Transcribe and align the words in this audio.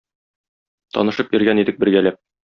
Танышып 0.97 1.37
йөргән 1.39 1.63
идек 1.67 1.79
бергәләп... 1.85 2.21